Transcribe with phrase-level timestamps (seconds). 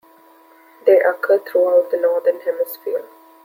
[0.87, 3.05] They occur throughout the Northern Hemisphere.